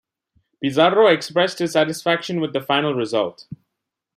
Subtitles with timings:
[0.63, 3.45] Pizarro expressed his satisfaction with the final result.